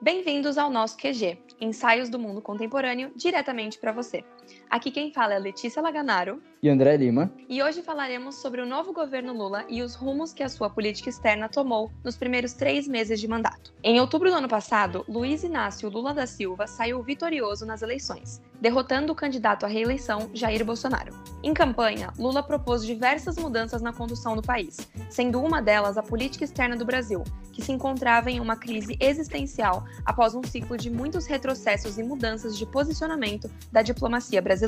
Bem-vindos 0.00 0.58
ao 0.58 0.70
nosso 0.70 0.96
QG, 0.96 1.38
Ensaios 1.60 2.08
do 2.08 2.18
Mundo 2.18 2.40
Contemporâneo, 2.40 3.10
diretamente 3.16 3.78
para 3.78 3.90
você. 3.90 4.24
Aqui 4.70 4.90
quem 4.90 5.12
fala 5.12 5.34
é 5.34 5.38
Letícia 5.38 5.80
Laganaro 5.80 6.42
e 6.62 6.68
André 6.68 6.96
Lima. 6.96 7.30
E 7.48 7.62
hoje 7.62 7.82
falaremos 7.82 8.36
sobre 8.36 8.60
o 8.60 8.66
novo 8.66 8.92
governo 8.92 9.32
Lula 9.34 9.64
e 9.68 9.82
os 9.82 9.94
rumos 9.94 10.32
que 10.32 10.42
a 10.42 10.48
sua 10.48 10.70
política 10.70 11.10
externa 11.10 11.48
tomou 11.48 11.92
nos 12.02 12.16
primeiros 12.16 12.54
três 12.54 12.88
meses 12.88 13.20
de 13.20 13.28
mandato. 13.28 13.72
Em 13.82 14.00
outubro 14.00 14.30
do 14.30 14.36
ano 14.36 14.48
passado, 14.48 15.04
Luiz 15.06 15.44
Inácio 15.44 15.90
Lula 15.90 16.14
da 16.14 16.26
Silva 16.26 16.66
saiu 16.66 17.02
vitorioso 17.02 17.66
nas 17.66 17.82
eleições, 17.82 18.40
derrotando 18.60 19.12
o 19.12 19.14
candidato 19.14 19.66
à 19.66 19.68
reeleição 19.68 20.30
Jair 20.32 20.64
Bolsonaro. 20.64 21.12
Em 21.42 21.52
campanha, 21.52 22.10
Lula 22.18 22.42
propôs 22.42 22.84
diversas 22.84 23.36
mudanças 23.36 23.82
na 23.82 23.92
condução 23.92 24.34
do 24.34 24.42
país, 24.42 24.78
sendo 25.10 25.42
uma 25.42 25.60
delas 25.60 25.98
a 25.98 26.02
política 26.02 26.44
externa 26.44 26.76
do 26.76 26.86
Brasil, 26.86 27.22
que 27.52 27.62
se 27.62 27.70
encontrava 27.70 28.30
em 28.30 28.40
uma 28.40 28.56
crise 28.56 28.96
existencial 28.98 29.84
após 30.04 30.34
um 30.34 30.42
ciclo 30.42 30.78
de 30.78 30.88
muitos 30.88 31.26
retrocessos 31.26 31.98
e 31.98 32.02
mudanças 32.02 32.56
de 32.56 32.64
posicionamento 32.64 33.50
da 33.70 33.82
diplomacia 33.82 34.40
brasileira. 34.40 34.63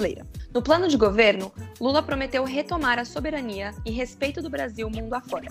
No 0.52 0.62
plano 0.62 0.88
de 0.88 0.96
governo, 0.96 1.52
Lula 1.80 2.02
prometeu 2.02 2.44
retomar 2.44 2.98
a 2.98 3.04
soberania 3.04 3.72
e 3.84 3.90
respeito 3.90 4.42
do 4.42 4.50
Brasil 4.50 4.88
mundo 4.90 5.14
afora. 5.14 5.48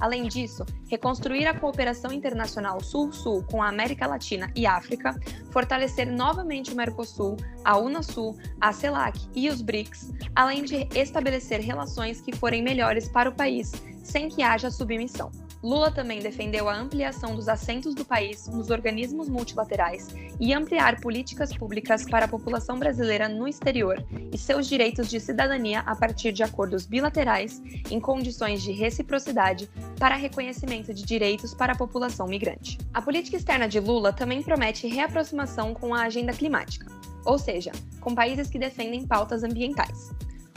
Além 0.00 0.26
disso, 0.28 0.64
reconstruir 0.88 1.46
a 1.46 1.58
cooperação 1.58 2.12
internacional 2.12 2.80
Sul-Sul 2.80 3.44
com 3.44 3.62
a 3.62 3.68
América 3.68 4.06
Latina 4.06 4.50
e 4.54 4.66
África, 4.66 5.18
fortalecer 5.50 6.06
novamente 6.06 6.72
o 6.72 6.76
Mercosul, 6.76 7.36
a 7.64 7.78
Unasul, 7.78 8.36
a 8.60 8.72
CELAC 8.72 9.20
e 9.34 9.48
os 9.48 9.62
BRICS, 9.62 10.12
além 10.34 10.64
de 10.64 10.88
estabelecer 10.94 11.60
relações 11.60 12.20
que 12.20 12.34
forem 12.34 12.62
melhores 12.62 13.08
para 13.08 13.30
o 13.30 13.34
país, 13.34 13.72
sem 14.02 14.28
que 14.28 14.42
haja 14.42 14.70
submissão. 14.70 15.30
Lula 15.64 15.90
também 15.90 16.20
defendeu 16.20 16.68
a 16.68 16.76
ampliação 16.76 17.34
dos 17.34 17.48
assentos 17.48 17.94
do 17.94 18.04
país 18.04 18.46
nos 18.48 18.68
organismos 18.68 19.30
multilaterais 19.30 20.14
e 20.38 20.52
ampliar 20.52 21.00
políticas 21.00 21.56
públicas 21.56 22.04
para 22.04 22.26
a 22.26 22.28
população 22.28 22.78
brasileira 22.78 23.30
no 23.30 23.48
exterior 23.48 24.04
e 24.30 24.36
seus 24.36 24.66
direitos 24.68 25.08
de 25.08 25.18
cidadania 25.18 25.80
a 25.80 25.96
partir 25.96 26.32
de 26.32 26.42
acordos 26.42 26.84
bilaterais 26.84 27.62
em 27.90 27.98
condições 27.98 28.62
de 28.62 28.72
reciprocidade 28.72 29.66
para 29.98 30.16
reconhecimento 30.16 30.92
de 30.92 31.02
direitos 31.02 31.54
para 31.54 31.72
a 31.72 31.76
população 31.78 32.26
migrante. 32.26 32.76
A 32.92 33.00
política 33.00 33.38
externa 33.38 33.66
de 33.66 33.80
Lula 33.80 34.12
também 34.12 34.42
promete 34.42 34.86
reaproximação 34.86 35.72
com 35.72 35.94
a 35.94 36.02
agenda 36.02 36.34
climática, 36.34 36.86
ou 37.24 37.38
seja, 37.38 37.72
com 38.02 38.14
países 38.14 38.50
que 38.50 38.58
defendem 38.58 39.06
pautas 39.06 39.42
ambientais. 39.42 40.10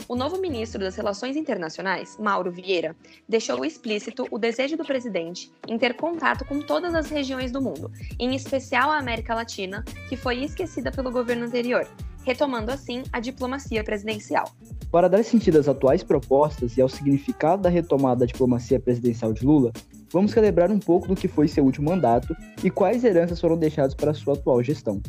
O 0.10 0.16
novo 0.16 0.40
ministro 0.40 0.80
das 0.80 0.96
Relações 0.96 1.36
Internacionais, 1.36 2.18
Mauro 2.18 2.50
Vieira, 2.50 2.96
deixou 3.28 3.66
explícito 3.66 4.26
o 4.32 4.40
desejo 4.40 4.78
do 4.78 4.86
presidente 4.86 5.52
em 5.68 5.78
ter 5.78 5.96
contato 5.96 6.46
com 6.46 6.62
todas 6.62 6.96
as 6.96 7.10
regiões 7.10 7.52
do 7.52 7.62
mundo, 7.62 7.92
em 8.18 8.34
especial 8.34 8.90
a 8.90 9.00
América 9.00 9.36
Latina, 9.36 9.84
que 10.08 10.16
foi 10.16 10.46
esquecida 10.46 10.94
pelo 10.94 11.12
governo 11.12 11.46
anterior, 11.46 11.86
retomando 12.24 12.72
assim 12.72 13.04
a 13.12 13.20
diplomacia 13.20 13.84
presidencial. 13.84 14.50
Para 14.90 15.10
dar 15.10 15.24
sentido 15.26 15.60
às 15.60 15.68
atuais 15.68 16.04
propostas 16.04 16.78
e 16.78 16.82
ao 16.82 16.88
significado 16.88 17.64
da 17.64 17.70
retomada 17.70 18.22
da 18.22 18.26
diplomacia 18.26 18.80
presidencial 18.80 19.34
de 19.34 19.46
Lula, 19.46 19.74
vamos 20.10 20.32
celebrar 20.32 20.72
um 20.72 20.80
pouco 20.80 21.10
do 21.10 21.18
que 21.18 21.28
foi 21.28 21.50
seu 21.50 21.66
último 21.66 21.90
mandato 21.90 22.34
e 22.64 22.70
quais 22.70 23.04
heranças 23.04 23.42
foram 23.42 23.58
deixadas 23.58 23.94
para 23.94 24.14
sua 24.14 24.36
atual 24.36 24.64
gestão. 24.64 25.02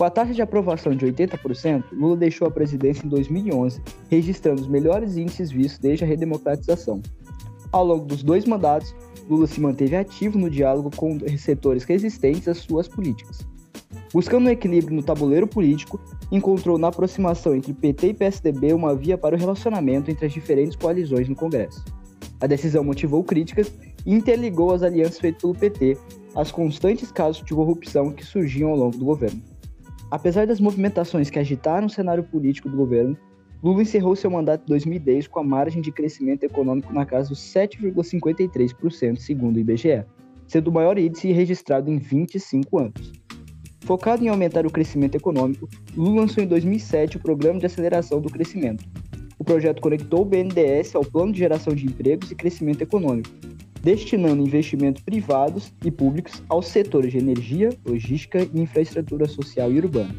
Com 0.00 0.04
a 0.04 0.08
taxa 0.08 0.32
de 0.32 0.40
aprovação 0.40 0.96
de 0.96 1.04
80%, 1.04 1.84
Lula 1.92 2.16
deixou 2.16 2.48
a 2.48 2.50
presidência 2.50 3.04
em 3.04 3.08
2011, 3.10 3.82
registrando 4.08 4.62
os 4.62 4.66
melhores 4.66 5.18
índices 5.18 5.52
vistos 5.52 5.78
desde 5.78 6.04
a 6.04 6.06
redemocratização. 6.06 7.02
Ao 7.70 7.84
longo 7.84 8.06
dos 8.06 8.22
dois 8.22 8.46
mandatos, 8.46 8.94
Lula 9.28 9.46
se 9.46 9.60
manteve 9.60 9.94
ativo 9.94 10.38
no 10.38 10.48
diálogo 10.48 10.90
com 10.96 11.18
setores 11.36 11.84
resistentes 11.84 12.48
às 12.48 12.56
suas 12.56 12.88
políticas. 12.88 13.46
Buscando 14.10 14.46
um 14.46 14.50
equilíbrio 14.50 14.96
no 14.96 15.02
tabuleiro 15.02 15.46
político, 15.46 16.00
encontrou 16.32 16.78
na 16.78 16.88
aproximação 16.88 17.54
entre 17.54 17.74
PT 17.74 18.06
e 18.06 18.14
PSDB 18.14 18.72
uma 18.72 18.96
via 18.96 19.18
para 19.18 19.36
o 19.36 19.38
relacionamento 19.38 20.10
entre 20.10 20.24
as 20.24 20.32
diferentes 20.32 20.76
coalizões 20.76 21.28
no 21.28 21.36
Congresso. 21.36 21.84
A 22.40 22.46
decisão 22.46 22.82
motivou 22.82 23.22
críticas 23.22 23.70
e 24.06 24.14
interligou 24.14 24.72
as 24.72 24.82
alianças 24.82 25.18
feitas 25.18 25.42
pelo 25.42 25.54
PT 25.54 25.98
às 26.34 26.50
constantes 26.50 27.12
casos 27.12 27.44
de 27.44 27.52
corrupção 27.52 28.10
que 28.10 28.24
surgiam 28.24 28.70
ao 28.70 28.78
longo 28.78 28.96
do 28.96 29.04
governo. 29.04 29.49
Apesar 30.10 30.46
das 30.46 30.60
movimentações 30.60 31.30
que 31.30 31.38
agitaram 31.38 31.86
o 31.86 31.90
cenário 31.90 32.24
político 32.24 32.68
do 32.68 32.76
governo, 32.76 33.16
Lula 33.62 33.82
encerrou 33.82 34.16
seu 34.16 34.30
mandato 34.30 34.64
em 34.64 34.68
2010 34.68 35.28
com 35.28 35.38
a 35.38 35.44
margem 35.44 35.80
de 35.80 35.92
crescimento 35.92 36.44
econômico 36.44 36.92
na 36.92 37.06
casa 37.06 37.28
dos 37.28 37.38
7,53%, 37.38 39.18
segundo 39.18 39.56
o 39.56 39.60
IBGE, 39.60 40.04
sendo 40.48 40.68
o 40.68 40.72
maior 40.72 40.98
índice 40.98 41.30
registrado 41.30 41.90
em 41.90 41.98
25 41.98 42.78
anos. 42.78 43.12
Focado 43.82 44.24
em 44.24 44.28
aumentar 44.28 44.66
o 44.66 44.70
crescimento 44.70 45.14
econômico, 45.14 45.68
Lula 45.96 46.22
lançou 46.22 46.42
em 46.42 46.46
2007 46.46 47.18
o 47.18 47.20
Programa 47.20 47.60
de 47.60 47.66
Aceleração 47.66 48.20
do 48.20 48.30
Crescimento. 48.30 48.84
O 49.38 49.44
projeto 49.44 49.80
conectou 49.80 50.22
o 50.22 50.24
BNDES 50.24 50.94
ao 50.94 51.04
Plano 51.04 51.32
de 51.32 51.38
Geração 51.38 51.74
de 51.74 51.86
Empregos 51.86 52.30
e 52.30 52.34
Crescimento 52.34 52.82
Econômico, 52.82 53.30
destinando 53.82 54.42
investimentos 54.42 55.02
privados 55.02 55.72
e 55.84 55.90
públicos 55.90 56.42
aos 56.48 56.66
setores 56.66 57.12
de 57.12 57.18
energia, 57.18 57.70
logística 57.84 58.42
e 58.42 58.60
infraestrutura 58.60 59.26
social 59.26 59.72
e 59.72 59.78
urbana. 59.78 60.14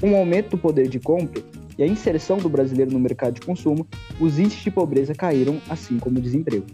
Com 0.00 0.12
o 0.12 0.16
aumento 0.16 0.50
do 0.50 0.58
poder 0.58 0.88
de 0.88 0.98
compra 0.98 1.42
e 1.78 1.82
a 1.82 1.86
inserção 1.86 2.38
do 2.38 2.48
brasileiro 2.48 2.92
no 2.92 2.98
mercado 2.98 3.34
de 3.34 3.46
consumo, 3.46 3.86
os 4.20 4.38
índices 4.38 4.62
de 4.62 4.70
pobreza 4.70 5.14
caíram, 5.14 5.60
assim 5.68 5.98
como 5.98 6.18
o 6.18 6.22
desemprego. 6.22 6.66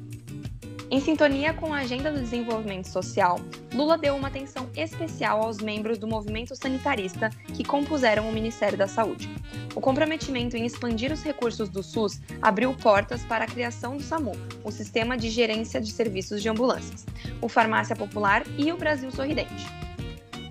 Em 0.91 1.01
sintonia 1.01 1.53
com 1.53 1.75
a 1.75 1.79
Agenda 1.79 2.13
do 2.13 2.21
Desenvolvimento 2.21 2.87
Social, 2.87 3.41
Lula 3.77 3.99
deu 3.99 4.17
uma 4.17 4.29
atenção 4.29 4.71
especial 4.75 5.43
aos 5.43 5.59
membros 5.59 5.99
do 5.99 6.07
movimento 6.07 6.57
sanitarista 6.57 7.29
que 7.53 7.63
compuseram 7.63 8.27
o 8.27 8.33
Ministério 8.33 8.79
da 8.79 8.89
Saúde. 8.89 9.29
O 9.75 9.83
comprometimento 9.83 10.57
em 10.57 10.65
expandir 10.65 11.13
os 11.13 11.23
recursos 11.23 11.69
do 11.69 11.83
SUS 11.83 12.19
abriu 12.41 12.73
portas 12.73 13.23
para 13.25 13.45
a 13.45 13.47
criação 13.47 13.99
do 13.99 14.03
SAMU, 14.03 14.33
o 14.65 14.73
Sistema 14.73 15.15
de 15.15 15.29
Gerência 15.29 15.79
de 15.79 15.93
Serviços 15.93 16.41
de 16.41 16.49
Ambulâncias, 16.49 17.05
o 17.43 17.51
Farmácia 17.51 17.95
Popular 17.95 18.45
e 18.57 18.73
o 18.73 18.79
Brasil 18.79 19.11
Sorridente. 19.11 19.67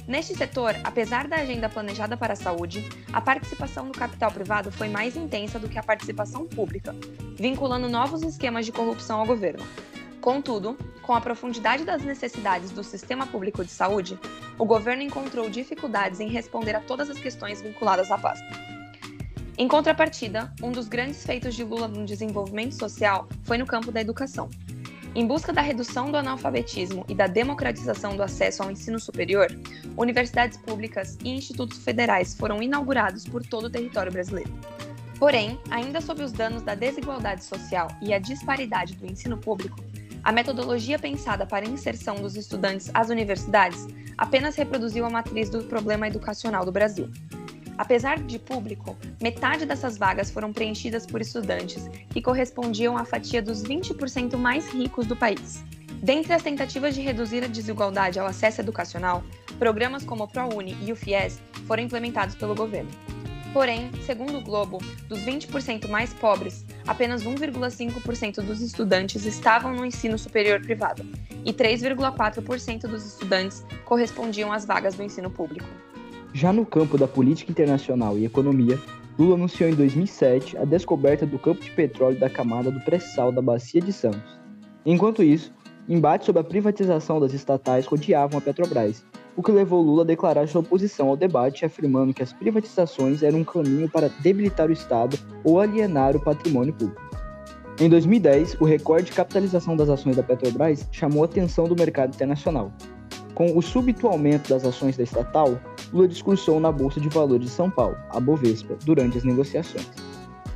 Neste 0.08 0.36
setor, 0.36 0.76
apesar 0.84 1.28
da 1.28 1.38
agenda 1.38 1.68
planejada 1.68 2.16
para 2.16 2.34
a 2.34 2.36
saúde, 2.36 2.88
a 3.12 3.20
participação 3.20 3.88
do 3.88 3.98
capital 3.98 4.32
privado 4.32 4.72
foi 4.72 4.88
mais 4.88 5.18
intensa 5.18 5.58
do 5.58 5.68
que 5.68 5.80
a 5.80 5.84
participação 5.84 6.46
pública, 6.46 6.96
vinculando 7.36 7.90
novos 7.90 8.22
esquemas 8.22 8.68
de 8.68 8.72
corrupção 8.72 9.20
ao 9.20 9.26
governo. 9.26 9.66
Contudo, 10.26 10.76
com 11.04 11.14
a 11.14 11.22
profundidade 11.22 11.86
das 11.86 12.02
necessidades 12.02 12.72
do 12.72 12.84
sistema 12.84 13.28
público 13.28 13.64
de 13.64 13.70
saúde, 13.70 14.20
o 14.58 14.66
governo 14.66 15.04
encontrou 15.04 15.48
dificuldades 15.52 16.20
em 16.20 16.30
responder 16.30 16.76
a 16.76 16.80
todas 16.80 17.12
as 17.12 17.20
questões 17.20 17.62
vinculadas 17.62 18.10
à 18.10 18.18
pasta. 18.18 18.44
Em 19.56 19.68
contrapartida, 19.68 20.52
um 20.64 20.72
dos 20.72 20.88
grandes 20.88 21.24
feitos 21.24 21.54
de 21.54 21.64
Lula 21.64 21.88
no 21.88 22.08
desenvolvimento 22.08 22.74
social 22.74 23.30
foi 23.44 23.60
no 23.60 23.68
campo 23.68 23.92
da 23.92 24.02
educação. 24.02 24.50
Em 25.14 25.28
busca 25.28 25.54
da 25.54 25.62
redução 25.62 26.10
do 26.10 26.18
analfabetismo 26.18 27.06
e 27.08 27.14
da 27.14 27.28
democratização 27.28 28.18
do 28.18 28.24
acesso 28.24 28.64
ao 28.64 28.72
ensino 28.72 29.00
superior, 29.00 29.56
universidades 29.96 30.58
públicas 30.58 31.20
e 31.24 31.30
institutos 31.30 31.78
federais 31.78 32.34
foram 32.34 32.64
inaugurados 32.64 33.26
por 33.26 33.46
todo 33.46 33.66
o 33.66 33.70
território 33.70 34.12
brasileiro. 34.12 34.52
Porém, 35.20 35.60
ainda 35.70 36.02
sob 36.02 36.24
os 36.24 36.32
danos 36.32 36.64
da 36.64 36.74
desigualdade 36.74 37.44
social 37.44 37.88
e 38.02 38.12
a 38.12 38.18
disparidade 38.18 38.96
do 38.96 39.06
ensino 39.06 39.38
público, 39.38 39.78
a 40.26 40.32
metodologia 40.32 40.98
pensada 40.98 41.46
para 41.46 41.68
a 41.68 41.70
inserção 41.70 42.16
dos 42.16 42.36
estudantes 42.36 42.90
às 42.96 43.10
universidades 43.10 43.86
apenas 44.18 44.56
reproduziu 44.56 45.06
a 45.06 45.10
matriz 45.10 45.52
do 45.52 45.64
problema 45.66 46.08
educacional 46.08 46.66
do 46.66 46.72
Brasil. 46.72 47.12
Apesar 47.78 48.18
de 48.18 48.40
público, 48.40 48.98
metade 49.22 49.68
dessas 49.68 50.00
vagas 50.00 50.32
foram 50.32 50.52
preenchidas 50.52 51.06
por 51.06 51.22
estudantes 51.22 51.88
que 52.10 52.24
correspondiam 52.24 52.98
à 52.98 53.06
fatia 53.06 53.40
dos 53.40 53.62
20% 53.62 54.36
mais 54.36 54.68
ricos 54.74 55.06
do 55.06 55.16
país. 55.16 55.64
Dentre 56.02 56.34
as 56.34 56.42
tentativas 56.42 56.96
de 56.96 57.02
reduzir 57.02 57.44
a 57.44 57.48
desigualdade 57.48 58.18
ao 58.18 58.26
acesso 58.26 58.62
educacional, 58.62 59.24
programas 59.60 60.04
como 60.04 60.24
o 60.24 60.28
ProUni 60.28 60.76
e 60.82 60.92
o 60.92 60.96
FIES 60.96 61.40
foram 61.68 61.84
implementados 61.84 62.34
pelo 62.34 62.56
governo. 62.56 62.90
Porém, 63.54 63.92
segundo 64.06 64.40
o 64.40 64.42
Globo, 64.42 64.80
dos 65.08 65.20
20% 65.20 65.88
mais 65.88 66.12
pobres, 66.14 66.66
apenas 66.88 67.24
1,5% 67.24 68.42
dos 68.42 68.62
estudantes 68.62 69.26
estavam 69.26 69.74
no 69.74 69.86
ensino 69.86 70.18
superior 70.18 70.62
privado 70.62 71.06
e 71.44 71.54
3,4% 71.54 72.82
dos 72.82 73.06
estudantes 73.06 73.66
correspondiam 73.86 74.52
às 74.52 74.66
vagas 74.66 74.96
do 74.96 75.04
ensino 75.04 75.30
público. 75.30 75.68
Já 76.34 76.52
no 76.52 76.66
campo 76.66 76.98
da 76.98 77.08
política 77.08 77.52
internacional 77.52 78.18
e 78.18 78.26
economia, 78.26 78.80
Lula 79.18 79.36
anunciou 79.36 79.70
em 79.70 79.74
2007 79.74 80.58
a 80.58 80.66
descoberta 80.66 81.26
do 81.26 81.40
campo 81.40 81.64
de 81.64 81.72
petróleo 81.72 82.20
da 82.20 82.30
camada 82.30 82.70
do 82.70 82.82
pré-sal 82.82 83.32
da 83.32 83.42
Bacia 83.42 83.80
de 83.80 83.94
Santos. 83.94 84.38
Enquanto 84.86 85.24
isso, 85.24 85.54
embates 85.88 86.26
sobre 86.26 86.42
a 86.42 86.44
privatização 86.44 87.20
das 87.20 87.34
estatais 87.34 87.86
rodeavam 87.86 88.38
a 88.38 88.42
Petrobras, 88.42 89.06
o 89.36 89.44
que 89.44 89.52
levou 89.52 89.82
Lula 89.82 90.04
a 90.04 90.06
declarar 90.06 90.48
sua 90.48 90.62
oposição 90.62 91.10
ao 91.10 91.18
debate, 91.18 91.66
afirmando 91.66 92.14
que 92.14 92.24
as 92.24 92.32
privatizações 92.32 93.22
eram 93.22 93.40
um 93.40 93.44
caminho 93.44 93.90
para 93.90 94.10
debilitar 94.22 94.70
o 94.70 94.74
Estado 94.74 95.18
ou 95.44 95.60
alienar 95.60 96.16
o 96.16 96.20
patrimônio 96.20 96.74
público. 96.74 97.02
Em 97.80 97.90
2010, 97.90 98.56
o 98.62 98.66
recorde 98.66 99.08
de 99.08 99.12
capitalização 99.12 99.76
das 99.76 99.90
ações 99.90 100.16
da 100.16 100.24
Petrobras 100.24 100.88
chamou 100.92 101.24
a 101.24 101.26
atenção 101.26 101.66
do 101.66 101.76
mercado 101.76 102.16
internacional. 102.16 102.72
Com 103.34 103.58
o 103.58 103.62
súbito 103.62 104.08
aumento 104.08 104.48
das 104.48 104.64
ações 104.64 104.96
da 104.96 105.04
estatal, 105.04 105.60
Lula 105.92 106.08
discursou 106.08 106.58
na 106.58 106.72
Bolsa 106.72 107.02
de 107.02 107.10
Valores 107.10 107.48
de 107.48 107.52
São 107.52 107.70
Paulo, 107.70 107.98
a 108.12 108.20
Bovespa, 108.20 108.78
durante 108.86 109.18
as 109.18 109.26
negociações. 109.26 109.92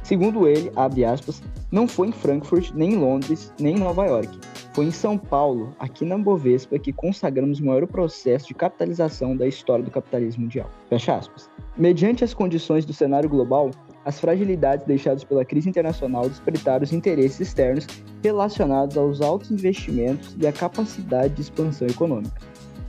Segundo 0.02 0.48
ele, 0.48 0.72
aspas, 1.06 1.44
não 1.70 1.90
foi 1.90 2.08
em 2.08 2.12
Frankfurt, 2.14 2.72
nem 2.74 2.94
em 2.94 2.98
Londres, 2.98 3.54
nem 3.60 3.76
em 3.76 3.80
Nova 3.80 4.06
York, 4.06 4.40
foi 4.74 4.86
em 4.86 4.92
São 4.92 5.18
Paulo, 5.18 5.76
aqui 5.80 6.06
na 6.06 6.18
Bovespa, 6.18 6.78
que 6.78 6.94
consagramos 6.94 7.60
o 7.60 7.66
maior 7.66 7.88
processo 7.88 8.48
de 8.48 8.54
capitalização 8.54 9.36
da 9.36 9.48
história 9.48 9.84
do 9.84 9.92
capitalismo 9.92 10.44
mundial. 10.44 10.70
Fecha 10.90 11.16
aspas. 11.16 11.50
Mediante 11.78 12.24
as 12.24 12.34
condições 12.34 12.86
do 12.86 12.94
cenário 12.94 13.30
global, 13.30 13.72
as 14.06 14.20
fragilidades 14.20 14.86
deixadas 14.86 15.24
pela 15.24 15.44
crise 15.44 15.70
internacional 15.70 16.28
despertaram 16.28 16.84
os 16.84 16.94
interesses 16.94 17.40
externos 17.40 17.88
relacionados 18.24 18.98
aos 18.98 19.22
altos 19.22 19.52
investimentos 19.52 20.36
e 20.40 20.48
à 20.48 20.52
capacidade 20.52 21.36
de 21.36 21.42
expansão 21.42 21.88
econômica. 21.88 22.42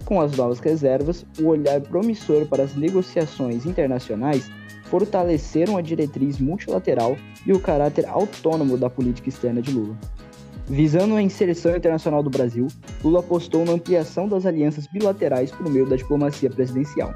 Com 0.05 0.21
as 0.21 0.37
novas 0.37 0.59
reservas, 0.59 1.25
o 1.41 1.47
olhar 1.47 1.81
promissor 1.81 2.47
para 2.47 2.65
as 2.65 2.75
negociações 2.75 3.65
internacionais 3.65 4.50
fortaleceram 4.85 5.77
a 5.77 5.81
diretriz 5.81 6.38
multilateral 6.41 7.17
e 7.47 7.53
o 7.53 7.61
caráter 7.61 8.06
autônomo 8.06 8.77
da 8.77 8.91
política 8.91 9.29
externa 9.29 9.62
de 9.62 9.73
Lula. 9.73 9.97
Visando 10.70 11.17
a 11.17 11.22
inserção 11.22 11.76
internacional 11.76 12.22
do 12.22 12.31
Brasil, 12.31 12.69
Lula 13.02 13.19
apostou 13.19 13.64
na 13.64 13.72
ampliação 13.72 14.28
das 14.28 14.46
alianças 14.46 14.87
bilaterais 14.87 15.50
por 15.50 15.69
meio 15.69 15.84
da 15.84 15.96
diplomacia 15.96 16.49
presidencial. 16.49 17.12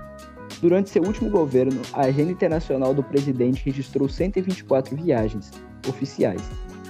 Durante 0.60 0.90
seu 0.90 1.04
último 1.04 1.30
governo, 1.30 1.80
a 1.92 2.00
agenda 2.00 2.32
internacional 2.32 2.92
do 2.92 3.04
presidente 3.04 3.64
registrou 3.64 4.08
124 4.08 4.96
viagens 4.96 5.52
oficiais. 5.88 6.42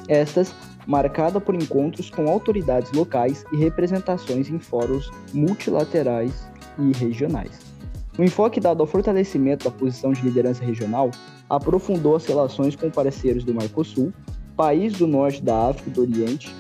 Estas 0.09 0.55
marcada 0.87 1.39
por 1.39 1.55
encontros 1.55 2.09
com 2.09 2.31
autoridades 2.31 2.91
locais 2.93 3.45
e 3.53 3.57
representações 3.57 4.49
em 4.49 4.59
fóruns 4.59 5.11
multilaterais 5.35 6.49
e 6.79 6.93
regionais. 6.97 7.75
O 8.19 8.23
enfoque 8.23 8.59
dado 8.59 8.81
ao 8.81 8.87
fortalecimento 8.87 9.65
da 9.65 9.71
posição 9.71 10.13
de 10.13 10.23
liderança 10.23 10.65
regional 10.65 11.11
aprofundou 11.51 12.17
as 12.17 12.25
relações 12.25 12.75
com 12.75 12.91
parceiros 12.91 13.45
do 13.45 13.53
Mercosul, 13.53 14.15
país 14.57 14.93
do 14.95 15.07
norte 15.07 15.43
da 15.43 15.69
África 15.69 15.91
e 15.91 15.93
do 15.93 16.03
Oriente, 16.03 16.55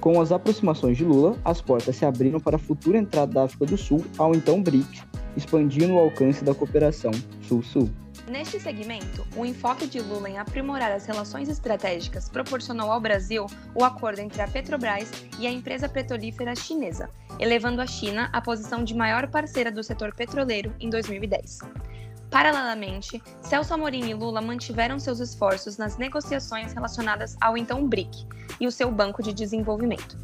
com 0.00 0.20
as 0.20 0.32
aproximações 0.32 0.96
de 0.96 1.04
Lula, 1.04 1.36
as 1.44 1.60
portas 1.60 1.94
se 1.94 2.06
abriram 2.06 2.40
para 2.40 2.56
a 2.56 2.58
futura 2.58 2.96
entrada 2.96 3.32
da 3.32 3.44
África 3.44 3.66
do 3.66 3.76
Sul 3.76 4.04
ao 4.16 4.34
então 4.34 4.62
BRIC, 4.62 5.02
expandindo 5.36 5.94
o 5.94 5.98
alcance 5.98 6.42
da 6.42 6.54
cooperação 6.54 7.10
Sul-Sul. 7.42 7.90
Neste 8.26 8.60
segmento, 8.60 9.26
o 9.36 9.44
enfoque 9.44 9.86
de 9.86 10.00
Lula 10.00 10.30
em 10.30 10.38
aprimorar 10.38 10.92
as 10.92 11.04
relações 11.04 11.48
estratégicas 11.48 12.28
proporcionou 12.28 12.90
ao 12.90 13.00
Brasil 13.00 13.46
o 13.74 13.84
acordo 13.84 14.20
entre 14.20 14.40
a 14.40 14.46
Petrobras 14.46 15.10
e 15.38 15.46
a 15.46 15.50
empresa 15.50 15.88
petrolífera 15.88 16.54
chinesa, 16.54 17.10
elevando 17.38 17.82
a 17.82 17.86
China 17.86 18.30
à 18.32 18.40
posição 18.40 18.84
de 18.84 18.94
maior 18.94 19.26
parceira 19.28 19.72
do 19.72 19.82
setor 19.82 20.14
petroleiro 20.14 20.72
em 20.78 20.88
2010. 20.88 21.58
Paralelamente, 22.30 23.20
Celso 23.42 23.74
Amorim 23.74 24.08
e 24.08 24.14
Lula 24.14 24.40
mantiveram 24.40 25.00
seus 25.00 25.18
esforços 25.18 25.76
nas 25.76 25.96
negociações 25.96 26.72
relacionadas 26.72 27.36
ao 27.40 27.58
então 27.58 27.88
BRIC 27.88 28.24
e 28.60 28.68
o 28.68 28.72
seu 28.72 28.90
Banco 28.92 29.20
de 29.20 29.32
Desenvolvimento. 29.32 30.16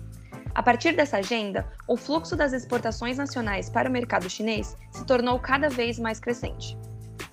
A 0.55 0.63
partir 0.63 0.93
dessa 0.95 1.19
agenda, 1.19 1.67
o 1.87 1.97
fluxo 1.97 2.37
das 2.37 2.53
exportações 2.53 3.19
nacionais 3.19 3.69
para 3.69 3.89
o 3.89 3.93
mercado 3.93 4.31
chinês 4.31 4.77
se 4.93 5.05
tornou 5.05 5.39
cada 5.41 5.69
vez 5.69 5.99
mais 5.99 6.21
crescente. 6.21 6.79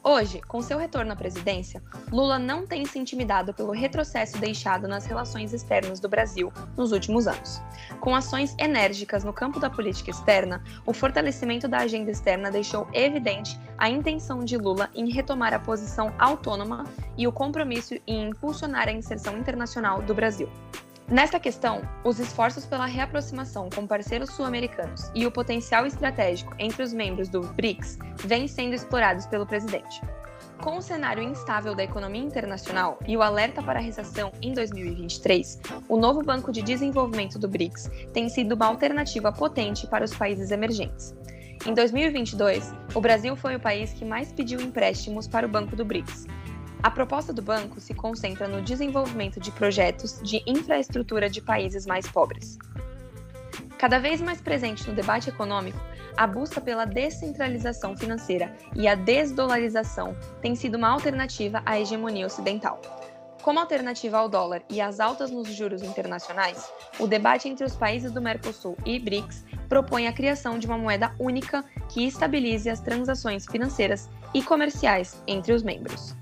Hoje, 0.06 0.42
com 0.42 0.62
seu 0.62 0.78
retorno 0.78 1.14
à 1.14 1.16
presidência, 1.16 1.82
Lula 2.12 2.38
não 2.38 2.68
tem 2.68 2.86
se 2.86 3.00
intimidado 3.00 3.54
pelo 3.54 3.72
retrocesso 3.72 4.38
deixado 4.38 4.86
nas 4.86 5.06
relações 5.06 5.54
externas 5.54 5.98
do 5.98 6.10
Brasil 6.10 6.52
nos 6.76 6.92
últimos 6.92 7.26
anos. 7.26 7.62
Com 8.02 8.14
ações 8.14 8.54
enérgicas 8.60 9.24
no 9.24 9.32
campo 9.32 9.62
da 9.62 9.70
política 9.70 10.12
externa, 10.12 10.62
o 10.86 10.94
fortalecimento 10.94 11.70
da 11.70 11.78
agenda 11.78 12.12
externa 12.12 12.52
deixou 12.52 12.86
evidente 12.92 13.58
a 13.78 13.90
intenção 13.90 14.44
de 14.44 14.58
Lula 14.58 14.90
em 14.94 15.10
retomar 15.10 15.54
a 15.54 15.60
posição 15.60 16.14
autônoma 16.20 16.84
e 17.18 17.26
o 17.26 17.32
compromisso 17.32 17.96
em 18.06 18.28
impulsionar 18.28 18.90
a 18.90 18.92
inserção 18.92 19.38
internacional 19.38 20.02
do 20.02 20.14
Brasil. 20.14 20.50
Nesta 21.10 21.38
questão, 21.38 21.82
os 22.04 22.18
esforços 22.18 22.66
pela 22.66 22.86
reaproximação 22.86 23.70
com 23.70 23.86
parceiros 23.86 24.30
sul-americanos 24.32 25.12
e 25.14 25.26
o 25.26 25.32
potencial 25.32 25.86
estratégico 25.86 26.56
entre 26.58 26.82
os 26.82 26.94
membros 26.94 27.28
do 27.28 27.42
BRICS 27.42 28.00
vêm 28.24 28.48
sendo 28.48 28.74
explorados 28.74 29.26
pelo 29.26 29.46
presidente. 29.46 30.02
Com 30.62 30.78
o 30.78 30.82
cenário 30.82 31.22
instável 31.22 31.76
da 31.76 31.84
economia 31.84 32.24
internacional 32.24 32.98
e 33.06 33.18
o 33.18 33.22
alerta 33.22 33.62
para 33.62 33.80
a 33.80 33.82
recessão 33.82 34.32
em 34.42 34.54
2023, 34.54 35.60
o 35.90 35.98
novo 35.98 36.24
Banco 36.24 36.54
de 36.54 36.62
Desenvolvimento 36.62 37.38
do 37.38 37.50
BRICS 37.50 37.92
tem 38.14 38.30
sido 38.30 38.56
uma 38.56 38.68
alternativa 38.68 39.30
potente 39.30 39.86
para 39.88 40.06
os 40.06 40.16
países 40.16 40.52
emergentes. 40.52 41.14
Em 41.66 41.74
2022, 41.74 42.74
o 42.94 43.02
Brasil 43.02 43.36
foi 43.36 43.58
o 43.58 43.60
país 43.60 43.92
que 43.92 44.06
mais 44.06 44.32
pediu 44.32 44.62
empréstimos 44.62 45.28
para 45.28 45.46
o 45.46 45.50
Banco 45.50 45.76
do 45.76 45.84
BRICS, 45.84 46.28
a 46.84 46.92
proposta 46.92 47.32
do 47.32 47.42
banco 47.42 47.80
se 47.80 47.94
concentra 47.94 48.46
no 48.46 48.62
desenvolvimento 48.62 49.40
de 49.40 49.52
projetos 49.52 50.22
de 50.22 50.44
infraestrutura 50.46 51.30
de 51.30 51.42
países 51.42 51.86
mais 51.86 52.06
pobres. 52.06 52.60
Cada 53.78 54.00
vez 54.00 54.20
mais 54.20 54.42
presente 54.42 54.86
no 54.90 54.94
debate 54.94 55.30
econômico, 55.30 55.80
a 56.18 56.28
busca 56.28 56.60
pela 56.60 56.86
descentralização 56.86 57.96
financeira 57.96 58.54
e 58.76 58.86
a 58.86 58.96
desdolarização 58.96 60.16
tem 60.42 60.56
sido 60.56 60.76
uma 60.76 60.90
alternativa 60.90 61.64
à 61.66 61.80
hegemonia 61.80 62.26
ocidental. 62.26 62.82
Como 63.42 63.60
alternativa 63.60 64.18
ao 64.18 64.28
dólar 64.28 64.62
e 64.70 64.80
às 64.80 65.00
altas 65.00 65.32
nos 65.32 65.48
juros 65.48 65.84
internacionais, 65.84 66.70
o 67.00 67.08
debate 67.08 67.48
entre 67.48 67.66
os 67.66 67.76
países 67.76 68.12
do 68.12 68.22
Mercosul 68.22 68.78
e 68.86 69.00
BRICS 69.00 69.44
propõe 69.70 70.08
a 70.08 70.14
criação 70.14 70.60
de 70.60 70.68
uma 70.68 70.78
moeda 70.78 71.14
única 71.18 71.64
que 71.90 72.06
estabilize 72.06 72.70
as 72.70 72.82
transações 72.82 73.46
financeiras 73.46 74.10
e 74.34 74.44
comerciais 74.44 75.22
entre 75.28 75.54
os 75.54 75.64
membros. 75.64 76.16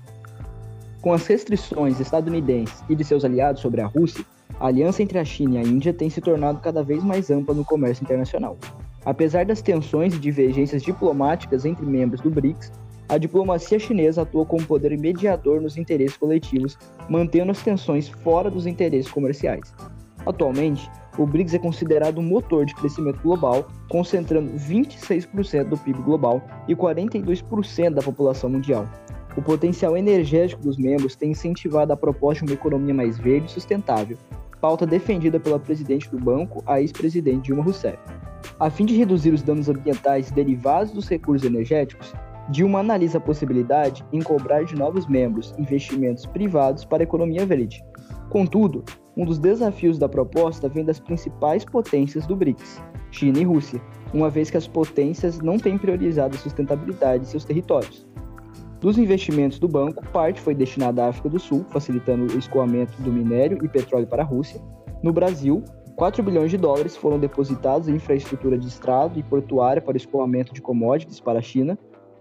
Com 1.02 1.12
as 1.12 1.26
restrições 1.26 1.98
estadunidenses 1.98 2.84
e 2.88 2.94
de 2.94 3.02
seus 3.02 3.24
aliados 3.24 3.60
sobre 3.60 3.80
a 3.80 3.86
Rússia, 3.86 4.24
a 4.60 4.68
aliança 4.68 5.02
entre 5.02 5.18
a 5.18 5.24
China 5.24 5.56
e 5.56 5.58
a 5.58 5.62
Índia 5.62 5.92
tem 5.92 6.08
se 6.08 6.20
tornado 6.20 6.60
cada 6.60 6.80
vez 6.84 7.02
mais 7.02 7.28
ampla 7.28 7.52
no 7.52 7.64
comércio 7.64 8.04
internacional. 8.04 8.56
Apesar 9.04 9.44
das 9.44 9.60
tensões 9.60 10.14
e 10.14 10.18
divergências 10.20 10.80
diplomáticas 10.80 11.64
entre 11.64 11.84
membros 11.84 12.20
do 12.20 12.30
BRICS, 12.30 12.70
a 13.08 13.18
diplomacia 13.18 13.80
chinesa 13.80 14.22
atua 14.22 14.46
como 14.46 14.64
poder 14.64 14.96
mediador 14.96 15.60
nos 15.60 15.76
interesses 15.76 16.16
coletivos, 16.16 16.78
mantendo 17.08 17.50
as 17.50 17.60
tensões 17.60 18.08
fora 18.08 18.48
dos 18.48 18.64
interesses 18.64 19.10
comerciais. 19.10 19.74
Atualmente, 20.24 20.88
o 21.18 21.26
BRICS 21.26 21.54
é 21.54 21.58
considerado 21.58 22.18
um 22.18 22.22
motor 22.22 22.64
de 22.64 22.76
crescimento 22.76 23.20
global, 23.22 23.66
concentrando 23.88 24.52
26% 24.52 25.64
do 25.64 25.76
PIB 25.76 26.00
global 26.02 26.40
e 26.68 26.76
42% 26.76 27.90
da 27.90 28.02
população 28.02 28.48
mundial, 28.48 28.88
o 29.36 29.42
potencial 29.42 29.96
energético 29.96 30.62
dos 30.62 30.76
membros 30.76 31.16
tem 31.16 31.30
incentivado 31.30 31.92
a 31.92 31.96
proposta 31.96 32.44
de 32.44 32.52
uma 32.52 32.58
economia 32.58 32.94
mais 32.94 33.18
verde 33.18 33.46
e 33.46 33.52
sustentável, 33.52 34.16
pauta 34.60 34.86
defendida 34.86 35.40
pela 35.40 35.58
presidente 35.58 36.10
do 36.10 36.18
banco, 36.18 36.62
a 36.66 36.80
ex-presidente 36.80 37.46
Dilma 37.46 37.62
Rousseff. 37.62 37.98
A 38.60 38.70
fim 38.70 38.84
de 38.84 38.96
reduzir 38.96 39.32
os 39.32 39.42
danos 39.42 39.68
ambientais 39.68 40.30
derivados 40.30 40.92
dos 40.92 41.08
recursos 41.08 41.46
energéticos, 41.46 42.12
Dilma 42.50 42.80
analisa 42.80 43.18
a 43.18 43.20
possibilidade 43.20 44.04
em 44.12 44.20
cobrar 44.20 44.64
de 44.64 44.74
novos 44.74 45.06
membros 45.06 45.54
investimentos 45.58 46.26
privados 46.26 46.84
para 46.84 47.02
a 47.02 47.04
economia 47.04 47.46
verde. 47.46 47.82
Contudo, 48.30 48.84
um 49.16 49.24
dos 49.24 49.38
desafios 49.38 49.98
da 49.98 50.08
proposta 50.08 50.68
vem 50.68 50.84
das 50.84 50.98
principais 50.98 51.64
potências 51.64 52.26
do 52.26 52.34
BRICS, 52.34 52.82
China 53.10 53.38
e 53.38 53.44
Rússia, 53.44 53.80
uma 54.12 54.28
vez 54.28 54.50
que 54.50 54.56
as 54.56 54.66
potências 54.66 55.38
não 55.40 55.58
têm 55.58 55.78
priorizado 55.78 56.34
a 56.34 56.38
sustentabilidade 56.38 57.24
de 57.24 57.30
seus 57.30 57.44
territórios. 57.44 58.06
Dos 58.82 58.98
investimentos 58.98 59.60
do 59.60 59.68
banco, 59.68 60.04
parte 60.08 60.40
foi 60.40 60.56
destinada 60.56 61.04
à 61.04 61.08
África 61.10 61.28
do 61.28 61.38
Sul, 61.38 61.64
facilitando 61.70 62.34
o 62.34 62.36
escoamento 62.36 63.00
do 63.00 63.12
minério 63.12 63.64
e 63.64 63.68
petróleo 63.68 64.08
para 64.08 64.24
a 64.24 64.26
Rússia. 64.26 64.60
No 65.04 65.12
Brasil, 65.12 65.62
4 65.94 66.20
bilhões 66.20 66.50
de 66.50 66.56
dólares 66.56 66.96
foram 66.96 67.16
depositados 67.16 67.86
em 67.86 67.94
infraestrutura 67.94 68.58
de 68.58 68.66
estrado 68.66 69.16
e 69.16 69.22
portuária 69.22 69.80
para 69.80 69.94
o 69.94 69.96
escoamento 69.96 70.52
de 70.52 70.60
commodities 70.60 71.20
para 71.20 71.38
a 71.38 71.42
China, 71.42 71.78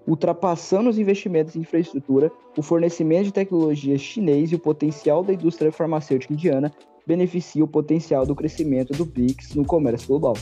ultrapassando 0.08 0.88
os 0.88 1.00
investimentos 1.00 1.56
em 1.56 1.62
infraestrutura, 1.62 2.32
o 2.56 2.62
fornecimento 2.62 3.24
de 3.24 3.34
tecnologia 3.34 3.98
chinês 3.98 4.52
e 4.52 4.56
o 4.56 4.60
potencial 4.60 5.24
da 5.24 5.34
indústria 5.34 5.72
farmacêutica 5.72 6.34
indiana 6.34 6.72
beneficia 7.08 7.64
o 7.64 7.68
potencial 7.68 8.24
do 8.24 8.36
crescimento 8.36 8.94
do 8.94 9.04
BRICS 9.04 9.56
no 9.56 9.66
comércio 9.66 10.08
global. 10.08 10.36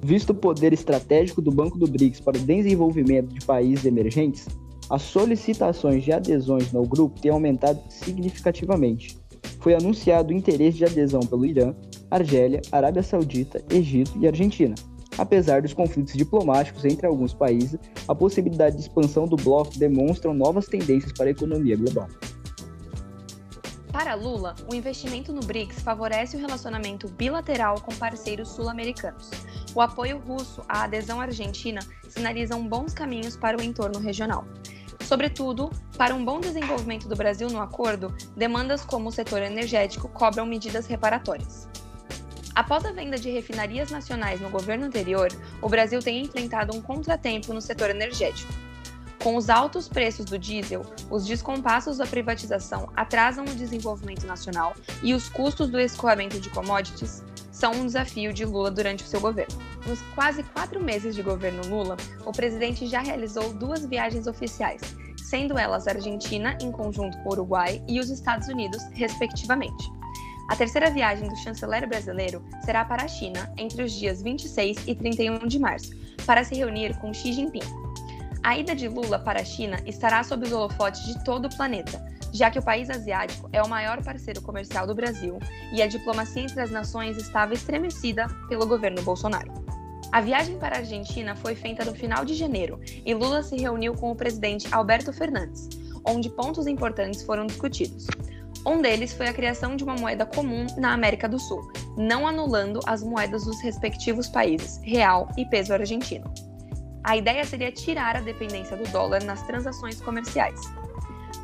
Visto 0.00 0.30
o 0.30 0.34
poder 0.34 0.72
estratégico 0.72 1.42
do 1.42 1.50
Banco 1.50 1.78
do 1.78 1.86
BRICS 1.86 2.20
para 2.20 2.38
o 2.38 2.40
desenvolvimento 2.40 3.34
de 3.34 3.44
países 3.44 3.84
emergentes, 3.84 4.48
as 4.88 5.02
solicitações 5.02 6.04
de 6.04 6.12
adesões 6.12 6.72
no 6.72 6.86
grupo 6.86 7.20
têm 7.20 7.30
aumentado 7.30 7.80
significativamente. 7.88 9.18
Foi 9.60 9.74
anunciado 9.74 10.32
o 10.32 10.36
interesse 10.36 10.78
de 10.78 10.84
adesão 10.84 11.20
pelo 11.20 11.44
Irã, 11.44 11.74
Argélia, 12.10 12.62
Arábia 12.70 13.02
Saudita, 13.02 13.64
Egito 13.68 14.12
e 14.20 14.26
Argentina. 14.26 14.74
Apesar 15.18 15.62
dos 15.62 15.72
conflitos 15.72 16.14
diplomáticos 16.14 16.84
entre 16.84 17.06
alguns 17.06 17.32
países, 17.32 17.78
a 18.06 18.14
possibilidade 18.14 18.76
de 18.76 18.82
expansão 18.82 19.26
do 19.26 19.36
bloco 19.36 19.76
demonstram 19.78 20.34
novas 20.34 20.66
tendências 20.66 21.12
para 21.12 21.26
a 21.26 21.30
economia 21.30 21.76
global. 21.76 22.08
Para 23.90 24.14
Lula, 24.14 24.54
o 24.70 24.74
investimento 24.74 25.32
no 25.32 25.40
BRICS 25.40 25.80
favorece 25.80 26.36
o 26.36 26.40
relacionamento 26.40 27.08
bilateral 27.08 27.80
com 27.80 27.94
parceiros 27.94 28.50
sul-americanos. 28.50 29.30
O 29.74 29.80
apoio 29.80 30.18
russo 30.18 30.62
à 30.68 30.84
adesão 30.84 31.18
argentina 31.18 31.80
sinalizam 32.08 32.68
bons 32.68 32.92
caminhos 32.92 33.36
para 33.36 33.58
o 33.58 33.62
entorno 33.62 33.98
regional. 33.98 34.44
Sobretudo, 35.06 35.70
para 35.96 36.16
um 36.16 36.24
bom 36.24 36.40
desenvolvimento 36.40 37.06
do 37.08 37.14
Brasil 37.14 37.48
no 37.48 37.62
acordo, 37.62 38.12
demandas 38.36 38.84
como 38.84 39.08
o 39.08 39.12
setor 39.12 39.40
energético 39.40 40.08
cobram 40.08 40.44
medidas 40.44 40.88
reparatórias. 40.88 41.68
Após 42.52 42.84
a 42.84 42.90
venda 42.90 43.16
de 43.16 43.30
refinarias 43.30 43.92
nacionais 43.92 44.40
no 44.40 44.50
governo 44.50 44.86
anterior, 44.86 45.28
o 45.62 45.68
Brasil 45.68 46.00
tem 46.00 46.22
enfrentado 46.22 46.76
um 46.76 46.82
contratempo 46.82 47.54
no 47.54 47.60
setor 47.60 47.90
energético. 47.90 48.52
Com 49.22 49.36
os 49.36 49.48
altos 49.48 49.86
preços 49.86 50.24
do 50.24 50.36
diesel, 50.36 50.82
os 51.08 51.24
descompassos 51.24 51.98
da 51.98 52.06
privatização 52.06 52.90
atrasam 52.96 53.44
o 53.44 53.54
desenvolvimento 53.54 54.26
nacional 54.26 54.74
e 55.04 55.14
os 55.14 55.28
custos 55.28 55.68
do 55.68 55.78
escoamento 55.78 56.40
de 56.40 56.50
commodities 56.50 57.22
são 57.56 57.72
um 57.72 57.86
desafio 57.86 58.34
de 58.34 58.44
Lula 58.44 58.70
durante 58.70 59.02
o 59.02 59.06
seu 59.06 59.18
governo. 59.18 59.56
Nos 59.86 60.02
quase 60.14 60.42
quatro 60.42 60.82
meses 60.82 61.14
de 61.14 61.22
governo 61.22 61.66
Lula, 61.66 61.96
o 62.26 62.30
presidente 62.30 62.86
já 62.86 63.00
realizou 63.00 63.50
duas 63.54 63.86
viagens 63.86 64.26
oficiais, 64.26 64.82
sendo 65.16 65.58
elas 65.58 65.88
a 65.88 65.92
Argentina, 65.92 66.58
em 66.60 66.70
conjunto 66.70 67.16
com 67.22 67.30
o 67.30 67.32
Uruguai, 67.32 67.82
e 67.88 67.98
os 67.98 68.10
Estados 68.10 68.48
Unidos, 68.48 68.82
respectivamente. 68.92 69.90
A 70.50 70.54
terceira 70.54 70.90
viagem 70.90 71.30
do 71.30 71.36
chanceler 71.36 71.88
brasileiro 71.88 72.44
será 72.62 72.84
para 72.84 73.04
a 73.04 73.08
China 73.08 73.50
entre 73.56 73.82
os 73.82 73.92
dias 73.92 74.20
26 74.22 74.86
e 74.86 74.94
31 74.94 75.38
de 75.48 75.58
março, 75.58 75.92
para 76.26 76.44
se 76.44 76.54
reunir 76.54 76.94
com 76.98 77.12
Xi 77.14 77.32
Jinping. 77.32 77.60
A 78.42 78.58
ida 78.58 78.76
de 78.76 78.86
Lula 78.86 79.18
para 79.18 79.40
a 79.40 79.44
China 79.44 79.78
estará 79.86 80.22
sob 80.22 80.44
os 80.44 80.52
holofotes 80.52 81.06
de 81.06 81.24
todo 81.24 81.46
o 81.46 81.56
planeta, 81.56 82.04
já 82.36 82.50
que 82.50 82.58
o 82.58 82.62
país 82.62 82.90
asiático 82.90 83.48
é 83.50 83.62
o 83.62 83.68
maior 83.68 84.04
parceiro 84.04 84.42
comercial 84.42 84.86
do 84.86 84.94
Brasil 84.94 85.38
e 85.72 85.80
a 85.80 85.86
diplomacia 85.86 86.42
entre 86.42 86.60
as 86.60 86.70
nações 86.70 87.16
estava 87.16 87.54
estremecida 87.54 88.26
pelo 88.46 88.66
governo 88.66 89.00
Bolsonaro. 89.02 89.50
A 90.12 90.20
viagem 90.20 90.58
para 90.58 90.76
a 90.76 90.78
Argentina 90.80 91.34
foi 91.34 91.54
feita 91.54 91.84
no 91.84 91.94
final 91.94 92.24
de 92.26 92.34
janeiro 92.34 92.78
e 93.04 93.14
Lula 93.14 93.42
se 93.42 93.56
reuniu 93.56 93.94
com 93.94 94.10
o 94.10 94.16
presidente 94.16 94.68
Alberto 94.70 95.12
Fernandes, 95.12 95.68
onde 96.04 96.28
pontos 96.28 96.66
importantes 96.66 97.22
foram 97.22 97.46
discutidos. 97.46 98.06
Um 98.66 98.82
deles 98.82 99.14
foi 99.14 99.28
a 99.28 99.32
criação 99.32 99.74
de 99.74 99.82
uma 99.82 99.94
moeda 99.94 100.26
comum 100.26 100.66
na 100.76 100.92
América 100.92 101.28
do 101.28 101.38
Sul, 101.38 101.70
não 101.96 102.26
anulando 102.26 102.80
as 102.86 103.02
moedas 103.02 103.44
dos 103.44 103.60
respectivos 103.62 104.28
países, 104.28 104.78
real 104.82 105.28
e 105.38 105.46
peso 105.46 105.72
argentino. 105.72 106.30
A 107.02 107.16
ideia 107.16 107.44
seria 107.44 107.72
tirar 107.72 108.16
a 108.16 108.20
dependência 108.20 108.76
do 108.76 108.84
dólar 108.90 109.22
nas 109.22 109.42
transações 109.46 110.00
comerciais. 110.00 110.60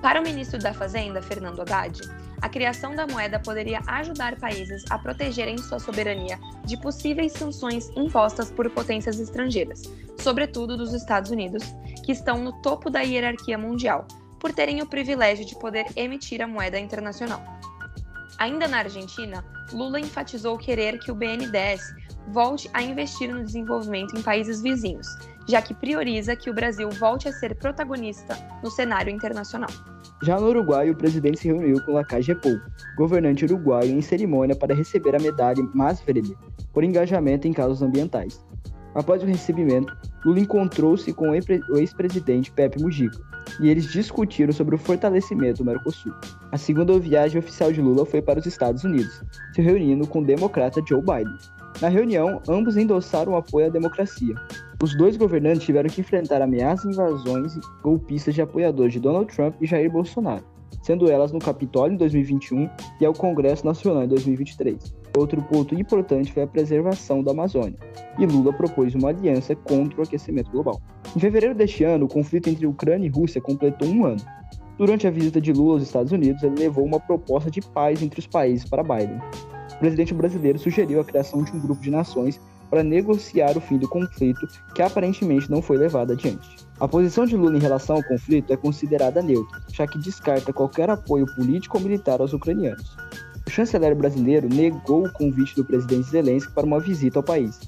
Para 0.02 0.21
o 0.21 0.25
ministro 0.25 0.59
da 0.59 0.75
Fazenda, 0.75 1.23
Fernando 1.23 1.61
Haddad, 1.61 2.00
a 2.42 2.49
criação 2.49 2.97
da 2.97 3.06
moeda 3.06 3.38
poderia 3.38 3.80
ajudar 3.87 4.35
países 4.35 4.82
a 4.90 4.99
protegerem 4.99 5.56
sua 5.56 5.78
soberania 5.78 6.40
de 6.64 6.76
possíveis 6.76 7.30
sanções 7.32 7.88
impostas 7.97 8.50
por 8.50 8.68
potências 8.68 9.21
estrangeiras, 9.21 9.82
sobretudo 10.18 10.76
dos 10.76 10.92
Estados 10.92 11.30
Unidos, 11.30 11.62
que 12.04 12.11
estão 12.11 12.42
no 12.42 12.61
topo 12.62 12.90
da 12.90 13.00
hierarquia 13.00 13.56
mundial, 13.56 14.09
por 14.40 14.52
terem 14.52 14.82
o 14.82 14.87
privilégio 14.87 15.44
de 15.47 15.54
poder 15.54 15.87
emitir 15.94 16.42
a 16.42 16.49
moeda 16.49 16.80
internacional. 16.80 17.40
Ainda 18.38 18.66
na 18.66 18.78
Argentina, 18.78 19.44
Lula 19.73 20.00
enfatizou 20.00 20.59
querer 20.59 20.99
que 20.99 21.12
o 21.12 21.14
BNDES 21.14 21.80
volte 22.26 22.68
a 22.73 22.82
investir 22.82 23.32
no 23.32 23.44
desenvolvimento 23.44 24.18
em 24.18 24.23
países 24.23 24.61
vizinhos, 24.61 25.06
já 25.49 25.62
que 25.62 25.73
prioriza 25.75 26.35
que 26.35 26.50
o 26.50 26.54
Brasil 26.54 26.90
volte 26.90 27.28
a 27.28 27.32
ser 27.32 27.54
protagonista 27.54 28.37
no 28.64 28.71
cenário 28.71 29.12
internacional. 29.12 29.92
Já 30.23 30.38
no 30.38 30.49
Uruguai, 30.49 30.88
o 30.88 30.95
presidente 30.95 31.41
se 31.41 31.49
reuniu 31.49 31.85
com 31.85 31.95
Lacage 31.95 32.33
Pou, 32.37 32.57
governante 32.97 33.45
uruguaio, 33.45 33.91
em 33.91 34.00
cerimônia 34.00 34.55
para 34.55 34.73
receber 34.73 35.17
a 35.17 35.19
medalha 35.19 35.61
Mas 35.75 36.00
Verde, 36.00 36.37
por 36.73 36.85
engajamento 36.85 37.49
em 37.49 37.52
causas 37.52 37.83
ambientais. 37.83 38.41
Após 38.95 39.21
o 39.23 39.26
recebimento, 39.26 39.97
Lula 40.25 40.38
encontrou-se 40.38 41.12
com 41.12 41.31
o 41.31 41.35
ex-presidente 41.35 42.52
Pepe 42.52 42.81
Mujica 42.81 43.19
e 43.61 43.69
eles 43.69 43.91
discutiram 43.91 44.52
sobre 44.52 44.76
o 44.76 44.79
fortalecimento 44.79 45.59
do 45.59 45.64
Mercosul. 45.64 46.14
A 46.52 46.57
segunda 46.57 46.97
viagem 47.00 47.41
oficial 47.41 47.73
de 47.73 47.81
Lula 47.81 48.07
foi 48.07 48.23
para 48.23 48.38
os 48.38 48.47
Estados 48.47 48.85
Unidos, 48.85 49.23
se 49.52 49.61
reunindo 49.61 50.07
com 50.07 50.21
o 50.21 50.25
democrata 50.25 50.83
Joe 50.87 51.00
Biden. 51.00 51.37
Na 51.81 51.88
reunião, 51.88 52.41
ambos 52.49 52.76
endossaram 52.76 53.37
apoio 53.37 53.67
à 53.67 53.71
democracia. 53.71 54.37
Os 54.83 54.97
dois 54.97 55.17
governantes 55.17 55.62
tiveram 55.62 55.89
que 55.89 56.01
enfrentar 56.01 56.43
ameaças 56.43 56.85
e 56.85 56.89
invasões 56.89 57.57
golpistas 57.85 58.35
de 58.35 58.43
apoiadores 58.43 58.93
de 58.93 58.99
Donald 58.99 59.33
Trump 59.33 59.55
e 59.61 59.65
Jair 59.65 59.89
Bolsonaro, 59.89 60.43
sendo 60.83 61.09
elas 61.09 61.31
no 61.31 61.39
Capitólio 61.39 61.95
em 61.95 61.97
2021 61.97 62.69
e 63.01 63.07
ao 63.07 63.12
Congresso 63.12 63.65
Nacional 63.65 64.03
em 64.03 64.09
2023. 64.09 64.93
Outro 65.17 65.41
ponto 65.41 65.73
importante 65.77 66.33
foi 66.33 66.43
a 66.43 66.49
preservação 66.49 67.23
da 67.23 67.31
Amazônia, 67.31 67.79
e 68.19 68.27
Lula 68.27 68.53
propôs 68.53 68.93
uma 68.97 69.11
aliança 69.11 69.55
contra 69.55 70.01
o 70.01 70.03
aquecimento 70.03 70.51
global. 70.51 70.83
Em 71.15 71.21
fevereiro 71.21 71.55
deste 71.55 71.85
ano, 71.85 72.07
o 72.07 72.09
conflito 72.09 72.49
entre 72.49 72.67
Ucrânia 72.67 73.07
e 73.07 73.11
Rússia 73.11 73.41
completou 73.41 73.87
um 73.87 74.05
ano. 74.05 74.21
Durante 74.77 75.07
a 75.07 75.12
visita 75.12 75.41
de 75.41 75.53
Lula 75.53 75.75
aos 75.75 75.85
Estados 75.85 76.11
Unidos, 76.11 76.43
ele 76.43 76.59
levou 76.59 76.85
uma 76.85 76.99
proposta 76.99 77.49
de 77.49 77.61
paz 77.61 78.03
entre 78.03 78.19
os 78.19 78.27
países 78.27 78.69
para 78.69 78.83
Biden 78.83 79.21
presidente 79.83 80.15
brasileiro 80.15 80.61
sugeriu 80.61 81.01
a 81.01 81.05
criação 81.05 81.43
de 81.43 81.51
um 81.51 81.59
grupo 81.59 81.83
de 81.83 81.91
nações 81.91 82.41
para 82.73 82.83
negociar 82.83 83.55
o 83.55 83.61
fim 83.61 83.76
do 83.76 83.87
conflito, 83.87 84.49
que 84.75 84.81
aparentemente 84.81 85.50
não 85.50 85.61
foi 85.61 85.76
levado 85.76 86.14
adiante. 86.14 86.57
A 86.81 86.88
posição 86.88 87.26
de 87.26 87.37
Lula 87.37 87.59
em 87.59 87.61
relação 87.61 87.97
ao 87.97 88.02
conflito 88.02 88.50
é 88.50 88.57
considerada 88.57 89.21
neutra, 89.21 89.61
já 89.71 89.87
que 89.87 89.99
descarta 89.99 90.55
qualquer 90.55 90.88
apoio 90.88 91.26
político 91.37 91.76
ou 91.76 91.85
militar 91.85 92.23
aos 92.23 92.33
ucranianos. 92.33 92.97
O 93.47 93.50
chanceler 93.50 93.95
brasileiro 93.95 94.49
negou 94.49 95.05
o 95.05 95.12
convite 95.12 95.55
do 95.55 95.67
presidente 95.67 96.09
Zelensky 96.09 96.50
para 96.55 96.64
uma 96.64 96.81
visita 96.81 97.19
ao 97.19 97.23
país. 97.23 97.61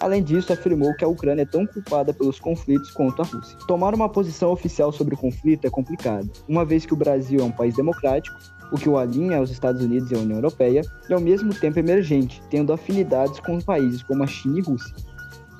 Além 0.00 0.22
disso, 0.22 0.52
afirmou 0.52 0.94
que 0.94 1.04
a 1.04 1.08
Ucrânia 1.08 1.42
é 1.42 1.46
tão 1.46 1.66
culpada 1.66 2.12
pelos 2.12 2.38
conflitos 2.38 2.90
quanto 2.90 3.22
a 3.22 3.24
Rússia. 3.24 3.58
Tomar 3.66 3.94
uma 3.94 4.08
posição 4.08 4.50
oficial 4.50 4.92
sobre 4.92 5.14
o 5.14 5.18
conflito 5.18 5.66
é 5.66 5.70
complicado, 5.70 6.30
uma 6.46 6.64
vez 6.64 6.84
que 6.84 6.92
o 6.92 6.96
Brasil 6.96 7.40
é 7.40 7.44
um 7.44 7.50
país 7.50 7.74
democrático 7.74 8.36
o 8.70 8.78
que 8.78 8.88
o 8.88 8.98
alinha 8.98 9.38
aos 9.38 9.50
Estados 9.50 9.82
Unidos 9.82 10.10
e 10.10 10.14
à 10.14 10.18
União 10.18 10.38
Europeia, 10.38 10.82
e 11.08 11.12
ao 11.12 11.20
mesmo 11.20 11.54
tempo 11.54 11.78
emergente, 11.78 12.42
tendo 12.50 12.72
afinidades 12.72 13.40
com 13.40 13.60
países 13.60 14.02
como 14.02 14.22
a 14.22 14.26
China 14.26 14.58
e 14.58 14.62
Rússia. 14.62 14.94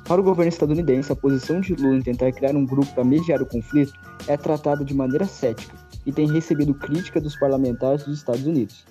Para 0.04 0.20
o 0.20 0.24
governo 0.24 0.48
estadunidense, 0.48 1.10
a 1.10 1.16
posição 1.16 1.60
de 1.60 1.74
Lula 1.74 1.96
em 1.96 2.02
tentar 2.02 2.30
criar 2.32 2.54
um 2.54 2.64
grupo 2.64 2.92
para 2.94 3.04
mediar 3.04 3.42
o 3.42 3.46
conflito 3.46 3.92
é 4.28 4.36
tratada 4.36 4.84
de 4.84 4.94
maneira 4.94 5.24
cética 5.24 5.74
e 6.04 6.12
tem 6.12 6.30
recebido 6.30 6.74
crítica 6.74 7.20
dos 7.20 7.36
parlamentares 7.36 8.04
dos 8.04 8.18
Estados 8.18 8.46
Unidos. 8.46 8.86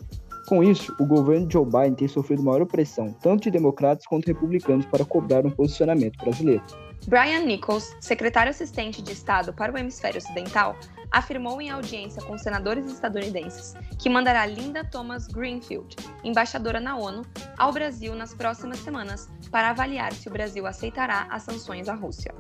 Com 0.48 0.64
isso, 0.64 0.96
o 1.00 1.06
governo 1.06 1.48
de 1.48 1.54
Joe 1.54 1.66
Biden 1.66 1.96
tem 1.96 2.08
sofrido 2.08 2.44
maior 2.44 2.66
pressão, 2.66 3.12
tanto 3.22 3.44
de 3.44 3.52
democratas 3.52 4.06
quanto 4.06 4.28
republicanos, 4.28 4.86
para 4.86 5.04
cobrar 5.04 5.46
um 5.46 5.50
posicionamento 5.50 6.18
brasileiro. 6.20 6.64
Brian 7.08 7.42
Nichols, 7.42 7.96
secretário 8.00 8.50
assistente 8.50 9.02
de 9.02 9.12
Estado 9.12 9.54
para 9.54 9.72
o 9.72 9.78
Hemisfério 9.78 10.18
Ocidental, 10.18 10.76
afirmou 11.12 11.62
em 11.62 11.70
audiência 11.70 12.22
com 12.22 12.38
senadores 12.38 12.92
estadunidenses 12.92 13.76
que 14.00 14.10
mandará 14.10 14.46
Linda 14.46 14.84
Thomas 14.84 15.28
Greenfield, 15.28 15.96
embaixadora 16.24 16.80
na 16.80 16.98
ONU, 16.98 17.24
ao 17.58 17.72
Brasil 17.72 18.16
nas 18.16 18.34
próximas 18.34 18.80
semanas 18.80 19.30
para 19.52 19.70
avaliar 19.70 20.14
se 20.14 20.28
o 20.28 20.32
Brasil 20.32 20.66
aceitará 20.66 21.28
as 21.30 21.44
sanções 21.44 21.88
à 21.88 21.94
Rússia. 21.94 22.34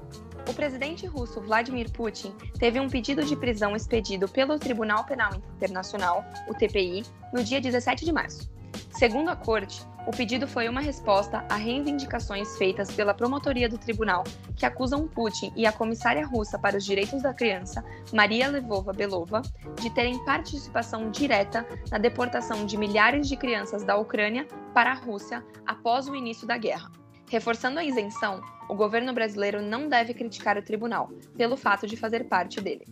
O 0.47 0.53
presidente 0.53 1.07
russo 1.07 1.41
Vladimir 1.41 1.91
Putin 1.91 2.31
teve 2.59 2.79
um 2.79 2.87
pedido 2.87 3.23
de 3.23 3.35
prisão 3.35 3.75
expedido 3.75 4.27
pelo 4.27 4.59
Tribunal 4.59 5.03
Penal 5.03 5.33
Internacional, 5.55 6.23
o 6.47 6.53
TPI, 6.53 7.03
no 7.33 7.43
dia 7.43 7.59
17 7.59 8.05
de 8.05 8.11
março. 8.11 8.49
Segundo 8.91 9.29
a 9.29 9.35
corte, 9.35 9.85
o 10.07 10.11
pedido 10.11 10.47
foi 10.47 10.69
uma 10.69 10.81
resposta 10.81 11.43
a 11.49 11.55
reivindicações 11.55 12.57
feitas 12.57 12.91
pela 12.91 13.13
promotoria 13.13 13.67
do 13.67 13.77
tribunal, 13.77 14.23
que 14.55 14.65
acusam 14.65 15.07
Putin 15.07 15.51
e 15.55 15.65
a 15.65 15.71
comissária 15.71 16.25
russa 16.25 16.59
para 16.59 16.77
os 16.77 16.85
direitos 16.85 17.23
da 17.23 17.33
criança, 17.33 17.83
Maria 18.13 18.47
Levova 18.47 18.93
Belova, 18.93 19.41
de 19.81 19.89
terem 19.89 20.23
participação 20.23 21.09
direta 21.09 21.65
na 21.89 21.97
deportação 21.97 22.65
de 22.65 22.77
milhares 22.77 23.27
de 23.27 23.35
crianças 23.35 23.83
da 23.83 23.97
Ucrânia 23.97 24.47
para 24.73 24.91
a 24.91 24.95
Rússia 24.95 25.43
após 25.65 26.07
o 26.07 26.15
início 26.15 26.45
da 26.45 26.57
guerra. 26.57 26.91
Reforçando 27.27 27.79
a 27.79 27.83
isenção, 27.83 28.41
o 28.69 28.75
governo 28.75 29.13
brasileiro 29.13 29.61
não 29.61 29.89
deve 29.89 30.13
criticar 30.13 30.57
o 30.57 30.61
tribunal 30.61 31.09
pelo 31.35 31.57
fato 31.57 31.87
de 31.87 31.97
fazer 31.97 32.25
parte 32.25 32.61
dele. 32.61 32.85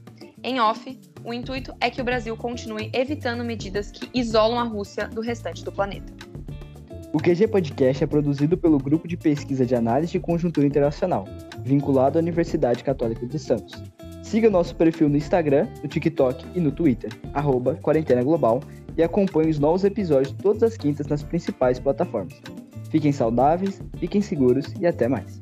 Em 0.44 0.60
off, 0.60 1.00
o 1.24 1.34
intuito 1.34 1.74
é 1.80 1.90
que 1.90 2.02
o 2.02 2.04
Brasil 2.04 2.36
continue 2.36 2.90
evitando 2.94 3.44
medidas 3.44 3.92
que 3.92 4.10
isolam 4.14 4.60
a 4.60 4.64
Rússia 4.64 5.08
do 5.08 5.22
restante 5.22 5.64
do 5.64 5.72
planeta. 5.72 6.12
O 7.14 7.20
QG 7.20 7.48
Podcast 7.48 8.04
é 8.04 8.08
produzido 8.08 8.58
pelo 8.58 8.80
Grupo 8.80 9.08
de 9.08 9.16
Pesquisa 9.16 9.66
de 9.66 9.76
Análise 9.76 10.14
de 10.14 10.20
Conjuntura 10.20 10.66
Internacional, 10.66 11.26
vinculado 11.62 12.18
à 12.18 12.22
Universidade 12.22 12.84
Católica 12.84 13.26
de 13.26 13.38
Santos. 13.38 13.84
Siga 14.24 14.50
nosso 14.50 14.76
perfil 14.76 15.10
no 15.10 15.18
Instagram, 15.18 15.68
no 15.84 15.88
TikTok 15.88 16.44
e 16.56 16.60
no 16.60 16.72
Twitter, 16.72 17.12
arroba 17.34 17.76
Quarentena 17.76 18.24
Global, 18.24 18.62
e 18.98 19.04
acompanhe 19.04 19.52
os 19.52 19.60
novos 19.60 19.84
episódios 19.84 20.36
todas 20.42 20.64
as 20.64 20.76
quintas 20.76 21.06
nas 21.06 21.22
principais 21.22 21.80
plataformas. 21.80 22.42
Fiquem 22.94 23.12
saudáveis, 23.12 23.82
fiquem 23.98 24.22
seguros 24.22 24.72
e 24.80 24.86
até 24.86 25.08
mais. 25.08 25.40